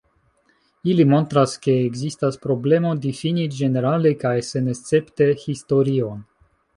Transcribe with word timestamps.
Ili 0.91 1.03
montras, 1.09 1.51
ke 1.65 1.75
ekzistas 1.89 2.39
problemo 2.45 2.93
difini 3.03 3.45
ĝenerale 3.57 4.13
kaj 4.23 4.31
senescepte 4.49 5.29
historion. 5.45 6.25